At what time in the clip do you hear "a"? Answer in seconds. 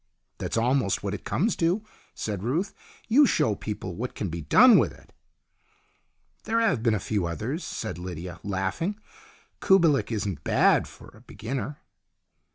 6.95-6.99, 11.15-11.21